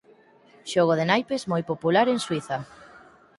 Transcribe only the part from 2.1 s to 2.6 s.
en Suíza.